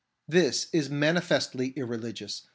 This 0.27 0.65
is 0.73 0.89
manifestly 0.89 1.73
irreligious. 1.75 2.47